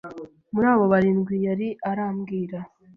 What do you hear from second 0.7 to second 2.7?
abo barindwi yari arambwira